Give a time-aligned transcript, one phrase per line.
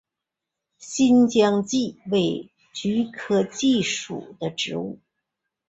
[0.79, 4.97] 新疆蓟为菊科蓟属的植物。